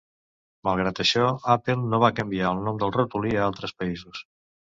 [0.67, 1.25] Malgrat això,
[1.55, 4.23] Apple no va canviar el nom del ratolí a altres països.